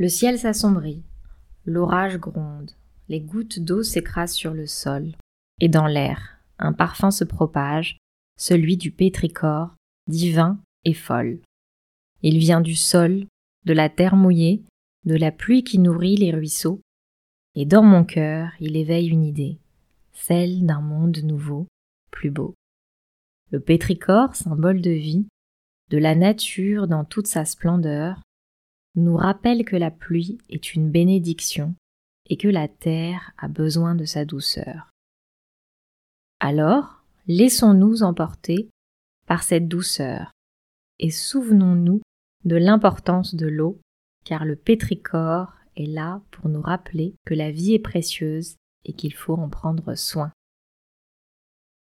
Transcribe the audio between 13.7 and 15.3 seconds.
la terre mouillée, de la